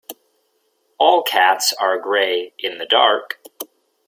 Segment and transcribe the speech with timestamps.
[0.97, 3.39] All cats are grey in the dark.